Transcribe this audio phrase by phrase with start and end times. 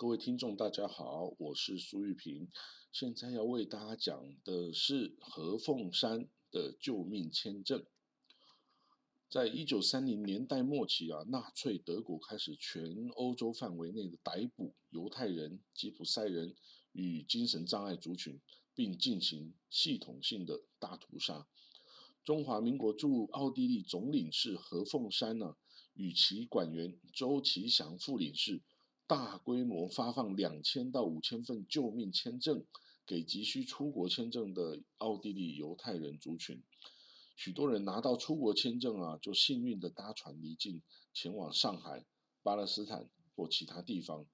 [0.00, 2.48] 各位听众，大家好，我是苏玉平。
[2.90, 7.84] 现在要为大家讲的是何凤山的救命签证。
[9.28, 16.56] 在一九三零年代末期啊，纳粹德国开始全欧洲范围内的逮捕犹太人、吉普赛人
[16.92, 18.40] 与精神障碍族群，
[18.74, 21.46] 并进行系统性的大屠杀。
[22.24, 25.56] 中华民国驻奥地利总领事何凤山呢，
[25.92, 28.62] 与其管员周其祥副领事。
[29.10, 32.64] 大规模发放两千到五千份救命签证
[33.04, 36.62] 给急需出国签证的奥地利犹太人族群，
[37.34, 40.80] 许多人拿到出国签证啊，就幸运的搭船离境
[41.12, 42.06] 前往上海、
[42.44, 44.24] 巴勒斯坦或其他地方。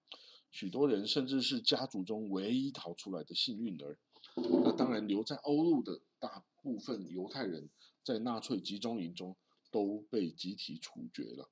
[0.50, 3.98] 许多人甚至是家族中唯一逃出来的幸运儿。
[4.34, 7.70] 那当然，留在欧陆的大部分犹太人
[8.04, 9.34] 在纳粹集中营中
[9.70, 11.48] 都被集体处决了。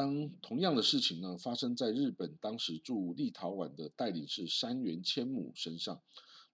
[0.00, 6.00] 当同样的事情呢发生在日本当时驻立陶宛的代理是山原千亩身上，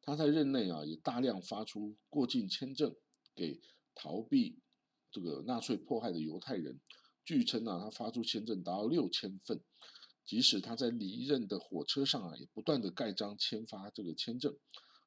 [0.02, 2.92] 他在任内啊也大量发出过境签证
[3.36, 3.60] 给
[3.94, 4.58] 逃避
[5.12, 6.80] 这个纳粹迫害的犹太人，
[7.24, 9.60] 据称啊他发出签证达到六千份，
[10.24, 14.52] 即使他在离任的火车上啊也不断的盖章签发这个签证，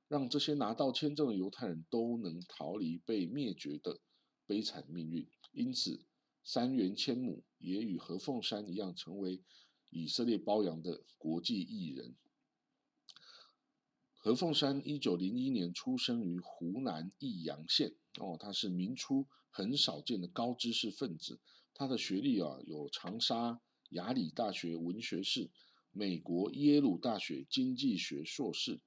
[0.08, 4.00] 让这些拿到签证的犹太人都能逃离被灭绝的
[4.48, 6.06] 悲惨命运，因此。
[6.52, 9.44] 三元千亩也与何凤山一样，成为
[9.92, 12.16] 以色列包养的国际艺人。
[14.16, 21.40] 何凤山一九零一年出生于湖南益阳县，哦，他是明初很少见的高知识分子。
[21.76, 25.52] 他的学历啊，有长沙雅礼大学文学士、
[25.92, 28.82] 美国耶鲁大学经济学硕士。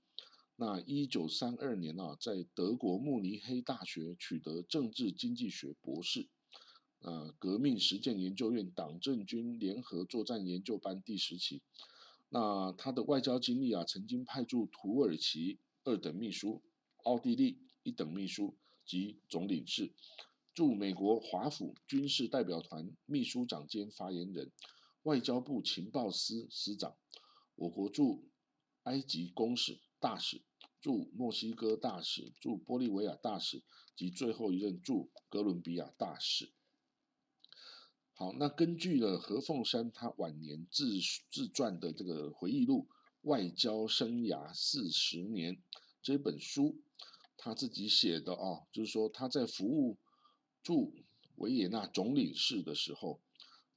[0.56, 6.28] 那一九三二年啊，在德国慕尼黑大学取得政治经济学博士。
[7.02, 11.60] 呃，革命实践研究院党政军联合作战研究班第十期。
[12.28, 16.62] 那他的外交经历啊，曾经派驻土耳其二等秘书、
[17.02, 18.54] 奥地利一等秘书
[18.86, 19.92] 及总领事，
[20.54, 24.52] 驻美国华府军事代表团秘书长兼发言人，
[25.02, 26.94] 外交部情报司司长，
[27.56, 28.28] 我国驻
[28.84, 30.40] 埃及公使大使，
[30.80, 33.64] 驻墨西哥大使，驻玻利维亚大使
[33.96, 36.52] 及最后一任驻哥伦比亚大使。
[38.22, 42.86] 好，那根据了何凤山他晚年自自传的这个回忆录
[43.22, 45.56] 《外交生涯四十年》
[46.02, 46.80] 这本书，
[47.36, 49.98] 他自己写的啊，就是说他在服务
[50.62, 50.94] 驻
[51.34, 53.20] 维也纳总领事的时候，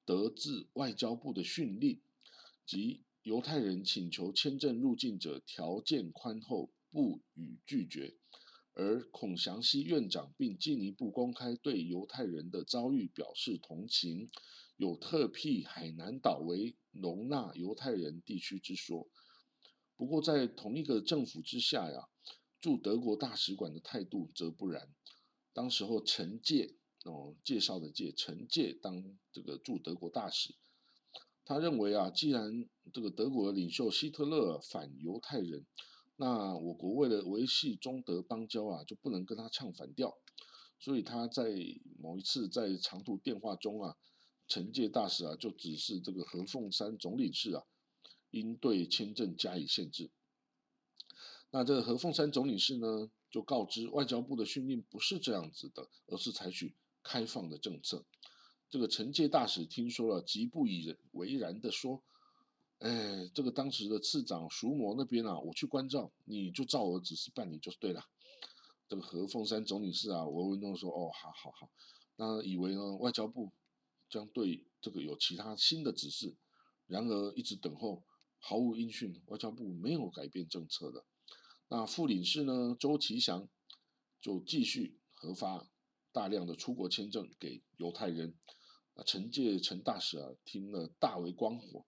[0.05, 1.99] 得自外交部的训令，
[2.67, 8.15] 即犹太人请求签证入境者条件宽厚，不予拒绝。
[8.77, 14.29] 而孔祥熙院长并进一步公开对犹太人的遭遇表示同情，
[14.75, 19.07] 有特辟海南岛为容纳犹太人地区之说。
[19.95, 22.09] 不过，在同一个政府之下呀，
[22.59, 24.93] 驻德国大使馆的态度则不然。
[25.53, 26.75] 当时候陈介
[27.05, 30.53] 哦介绍的介陈介当这个驻德国大使，
[31.45, 35.65] 他认为啊，既然这个德国的领袖希特勒反犹太人。
[36.17, 40.17] 那我国为了维系中德邦交啊，就不能跟他唱反调，
[40.79, 41.43] 所以他在
[41.99, 43.97] 某一次在长途电话中啊，
[44.47, 47.63] 陈介大使啊就指示这个何凤山总领事啊，
[48.31, 50.09] 应对签证加以限制。
[51.51, 58.05] 那这个何凤山总领事呢，就告知外交部的训令不是这样子的，而是采取开放的政策。
[58.69, 62.01] 这个陈介大使听说了，极不以为然的说。
[62.79, 68.03] 哎，这个当时的次长熟模那边啊，我去关照，你就照我指示办理就是对了。
[68.87, 71.71] 这个何凤山总领事啊，我文中说，哦，好好好，
[72.17, 73.51] 那以为呢外交部
[74.09, 76.35] 将对这个有其他新的指示，
[76.85, 78.03] 然而一直等候
[78.39, 81.05] 毫无音讯，外交部没有改变政策的。
[81.69, 83.47] 那副领事呢周其祥
[84.21, 85.67] 就继续核发
[86.11, 88.35] 大量的出国签证给犹太人。
[88.93, 91.85] 啊，陈介陈大使啊听了大为光火。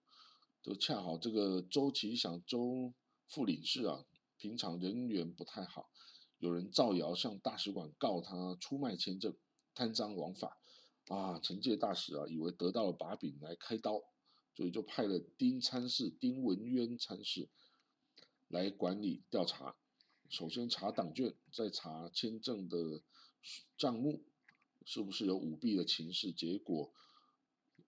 [0.68, 2.92] 就恰好这个周其祥周
[3.26, 4.04] 副领事啊，
[4.36, 5.88] 平常人缘不太好，
[6.36, 9.34] 有人造谣向大使馆告他出卖签证、
[9.74, 10.58] 贪赃枉法，
[11.06, 14.02] 啊，陈戒大使啊以为得到了把柄来开刀，
[14.54, 17.48] 所以就派了丁参事丁文渊参事
[18.48, 19.74] 来管理调查，
[20.28, 23.02] 首先查党卷，再查签证的
[23.78, 24.22] 账目，
[24.84, 26.92] 是不是有舞弊的情势，结果。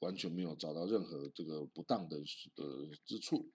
[0.00, 2.18] 完全没有找到任何这个不当的
[2.56, 3.50] 呃之处。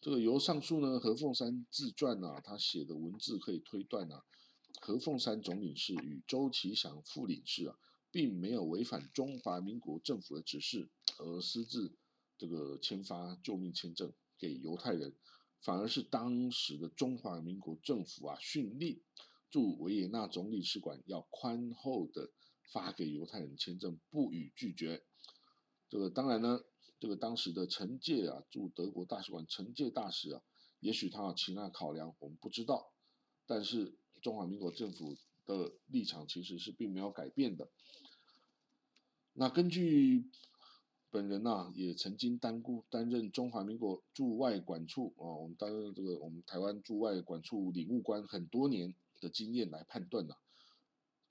[0.00, 4.22] 这个由上述呢何凤山自传啊，他写的文字可以推断啊，
[4.80, 7.76] 何凤山总领事与周其祥副领事啊，
[8.10, 11.96] 并没有违反中华民国政府的指示而私自
[12.38, 15.16] 这个签发救命签证给犹太人，
[15.62, 19.02] 反而是当时的中华民国政府啊训令
[19.50, 22.30] 驻维也纳总领事馆要宽厚的
[22.70, 25.02] 发给犹太人签证，不予拒绝。
[25.88, 26.60] 这个当然呢，
[26.98, 30.42] 这个当时的陈介啊驻德国大使馆陈介大使啊，
[30.80, 32.92] 也许他有其他考量，我们不知道。
[33.46, 37.68] 但是中华民国政府的立场其实是并没有改变的。
[39.32, 40.30] 那根据
[41.10, 50.34] 本人呐，也曾经担顾担任中华民国驻外管处啊，我们担任这个我们台湾驻外管处领务官很多年的经验来判断呐，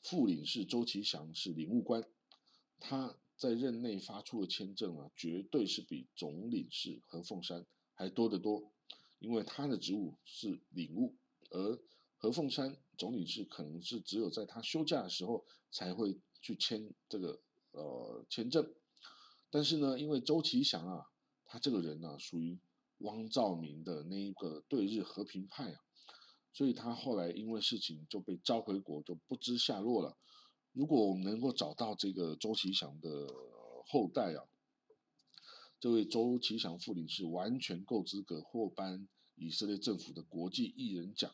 [0.01, 2.03] 副领事周其祥是领务官，
[2.79, 8.71] 他在任内发出的签证啊，绝对是比总领事何凤山还多得多，
[9.19, 11.15] 因为他的职务是领务，
[11.49, 11.79] 而
[12.17, 17.41] 何凤山总领事可能是只有在他休假的时候才会去签这个
[17.71, 18.73] 呃签证，
[19.49, 21.05] 但是呢，因为周其祥啊，
[21.45, 22.57] 他这个人呢属于
[22.99, 25.79] 汪兆铭的那一个对日和平派啊，
[26.53, 30.17] 所以他后来因为事情就被召回国，就不知下落了。
[30.75, 33.09] 如果我们能够找到这个周其祥的
[33.87, 34.43] 后代啊，
[35.79, 41.33] 这位周其祥副领事完全够资格获颁以色列政府的国际艺人奖。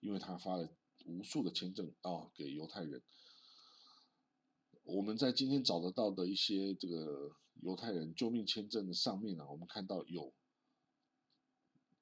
[0.00, 0.68] 因为他发了
[1.06, 3.02] 无数的签证啊给犹太人，
[4.82, 10.34] 我们在今天找得到的一些这个犹太人救命签证的上面呢，我们看到有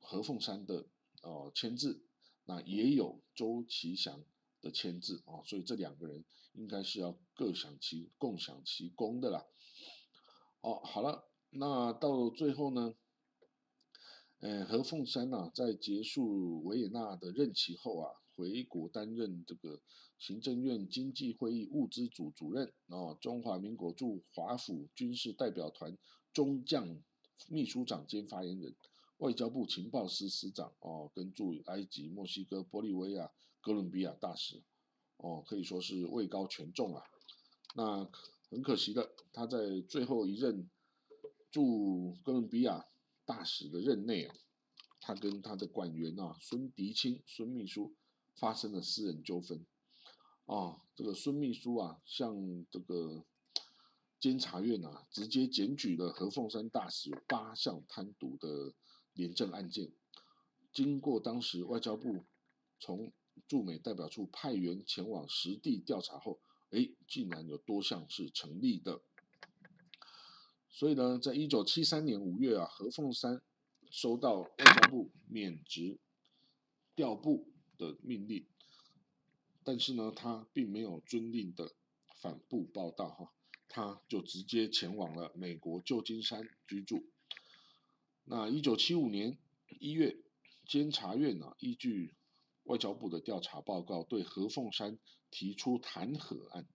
[0.01, 0.89] 何凤山的
[1.23, 2.03] 哦签字，
[2.45, 4.25] 那也有周其祥
[4.63, 6.25] 的签字啊，所以这两个人
[6.55, 9.45] 应该是要各享其共享其功的啦。
[10.63, 12.95] 哦，好了，那到最后呢？
[14.39, 19.81] 呃，何凤山呐，在结束维也纳的任期后啊，回国担任这个
[20.19, 25.97] 行政院经济会议物资组主任哦，中华民国驻华府军事代表团
[26.33, 27.01] 中将
[27.49, 28.75] 秘书长兼发言人，
[29.19, 33.31] 外交部情报司司长哦，跟驻埃及、墨西哥、玻利维亚、
[33.63, 34.63] 哥伦比亚大使
[35.17, 37.03] 哦，可以说是位高权重啊。
[37.75, 38.11] 那
[38.51, 40.69] 很可惜的，他在最后一任
[41.51, 42.87] 驻哥伦比亚。
[43.25, 44.35] 大使的任内啊，
[45.01, 47.95] 他跟他的管员啊孙迪清孙秘书
[48.35, 49.65] 发生了私人纠纷
[50.47, 50.83] 啊。
[50.97, 53.25] 这个孙秘书啊，向这个
[54.19, 58.75] 监察院啊，直接检举了何凤山大使八项贪渎的
[59.13, 59.93] 廉政案件。
[60.73, 62.25] 经过当时外交部
[62.81, 63.13] 从
[63.49, 66.41] 驻美代表处派员前往实地调查后，
[66.71, 69.03] 哎，竟然有多项是成立的。
[70.71, 73.43] 所以呢，在一九七三年五月啊，何凤山
[73.91, 75.99] 收到外交部免职
[76.95, 78.47] 调部的命令，
[79.63, 81.75] 但是呢，他并没有遵令的
[82.17, 83.33] 反部报道哈，
[83.69, 87.07] 他就直接前往了美国旧金山居住。
[88.25, 89.37] 那一九七五年
[89.79, 90.17] 一月，
[90.67, 92.15] 监察院呢依据
[92.65, 94.99] 外交部的调查报告，对何凤山
[95.31, 96.67] 提出弹劾案。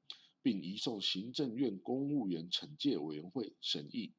[0.43, 4.13] 并移送行政院公务员惩戒委员会审议，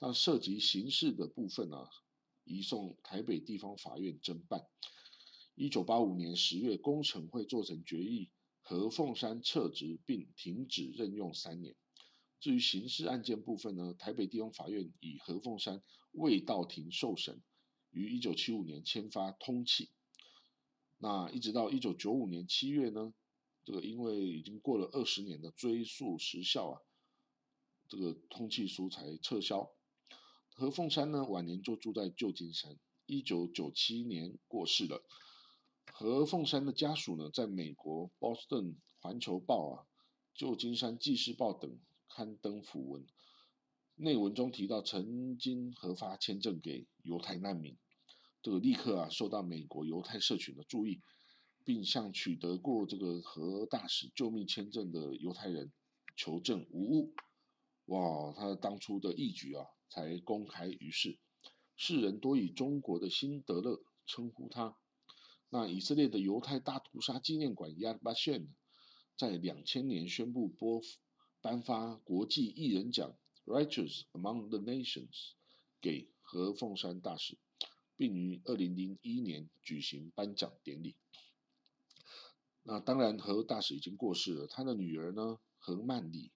[0.00, 1.76] 但涉及刑事的部分呢，
[2.42, 4.66] 移送台北地方法院侦办。
[5.54, 11.76] 一九八五年十月，工程会做成决议，何凤山撤职并停止任用三年。
[12.40, 15.80] 至于刑事案件部分呢，台北地方法院以何凤山
[16.10, 17.40] 未到庭受审，
[17.90, 19.90] 于一九七五年签发通气。
[21.02, 23.14] 那一直到一九九五年七月呢？
[23.64, 26.80] 这个因为已经过了二十年的追溯时效啊，
[27.88, 29.70] 这个通气书才撤销。
[30.54, 35.02] 何凤山呢晚年就住在旧金山，一九九七年过世了。
[35.90, 39.84] 何凤山的家属呢，在美国《Boston 环球报》啊、
[40.34, 41.78] 《旧金山纪事报》等
[42.08, 43.06] 刊登讣文，
[43.94, 47.78] 内文中提到曾经核发签证给犹太难民，
[48.42, 51.00] 这个立刻啊受到美国犹太社群的注意。
[51.62, 55.70] 并向取得过这个和大使救命签证的犹太人
[56.16, 57.14] 求证无误。
[57.84, 61.18] 哇，他当初的义举啊，才公开于世，
[61.76, 64.74] 世人多以中国的辛德勒称呼他。
[65.50, 68.48] 那以色列的犹太大屠杀纪念馆 Yad Vashem
[69.16, 70.80] 在两千年宣布拨
[71.42, 75.34] 颁发国际艺人奖 Righteous Among the Nations
[75.80, 77.38] 给何凤山大使，
[78.00, 80.96] 并于二零零一年举行颁奖典礼。
[82.62, 84.46] 那当然，何大使已经过世了。
[84.46, 86.32] 他的女儿呢，何曼里，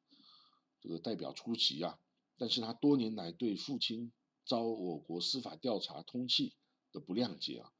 [0.82, 1.98] 这个代表出席啊。
[2.36, 4.12] 但是他多年来对父亲
[4.44, 6.52] 遭我国司法调查通缉
[6.92, 7.72] 的不谅解啊，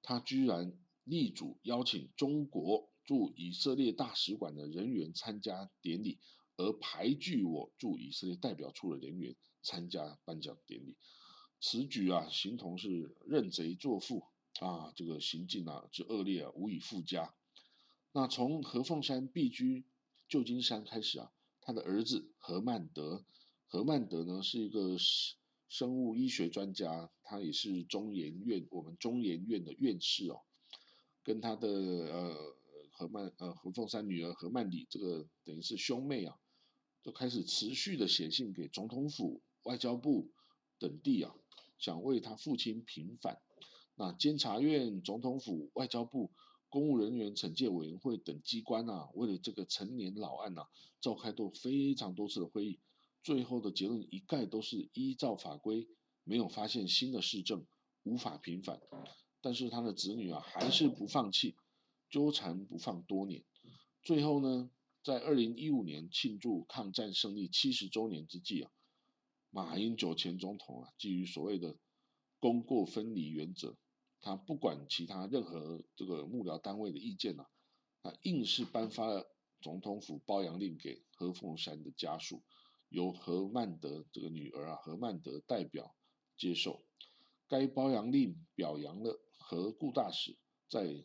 [0.00, 6.20] 他居然力主邀请中国驻以色列大使馆的人员参加典礼，
[6.56, 10.96] 而排拒我驻以色列代表处的人员参加颁奖典礼。
[11.60, 14.24] 此举啊，形同是认贼作父
[14.60, 17.34] 啊，这个行径啊之恶劣啊，无以复加。
[18.12, 19.84] 那从何凤山避居
[20.28, 23.24] 旧金山开始啊，他的儿子何曼德，
[23.66, 24.96] 何曼德呢是一个
[25.68, 30.40] 生物医学专家，他也是中研院我们中研院的院士哦，
[31.22, 32.56] 跟他的呃
[32.92, 36.38] 何曼呃何凤山女儿何曼里这个等于是兄妹啊，
[37.02, 40.30] 就开始持续的写信给总统府、外交部
[40.78, 41.34] 等地啊，
[41.78, 43.40] 想为他父亲平反。
[43.94, 46.30] 那监察院、总统府、外交部。
[46.70, 50.66] 公务人员惩戒委员会等机关啊，为了这个陈年老案呐，
[51.00, 52.78] 召开过非常多次的会议，
[53.22, 55.88] 最后的结论一概都是依照法规，
[56.24, 57.66] 没有发现新的市政，
[58.02, 58.82] 无法平反。
[59.40, 61.56] 但是他的子女啊，还是不放弃，
[62.10, 63.42] 纠缠不放多年。
[64.02, 64.70] 最后呢，
[65.02, 68.70] 在二零一五年庆祝抗战胜利七十周年之际啊，
[69.50, 71.78] 马英九前总统啊，基于所谓的
[72.38, 73.76] 功过分离原则。
[74.20, 77.46] 他不管其他任何这个幕僚单位的意见呐，
[78.02, 79.24] 啊，硬是颁发了
[79.60, 82.42] 总统府褒扬令给何凤山的家属，
[82.88, 85.94] 由何曼德这个女儿啊何曼德代表
[86.36, 86.84] 接受。
[87.46, 90.36] 该褒扬令表扬了何顾大使
[90.68, 91.04] 在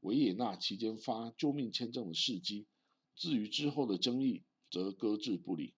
[0.00, 2.66] 维也纳期间发救命签证的事迹，
[3.14, 5.74] 至于之后的争议则搁置不理。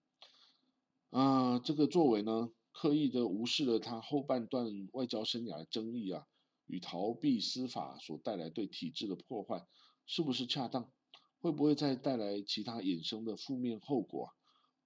[1.11, 6.27] 啊，这个作为呢，刻意的无视了他后半段外交生涯的争议啊。
[6.69, 9.65] 与逃避司法所带来对体制的破坏，
[10.05, 10.91] 是不是恰当？
[11.39, 14.31] 会不会再带来其他衍生的负面后果？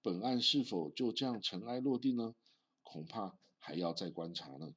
[0.03, 2.35] 本案是否就这样尘埃落定呢？
[2.83, 4.75] 恐怕还要再观察呢。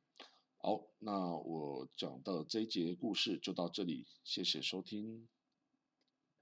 [0.59, 5.27] 好，那我讲的这一节故事就到这里，谢谢收听。